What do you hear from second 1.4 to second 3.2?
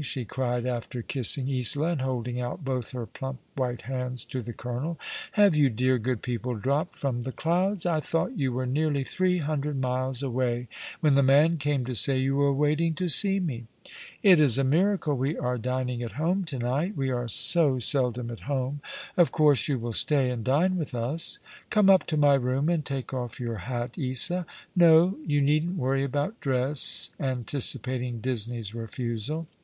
Isola, and holding out both her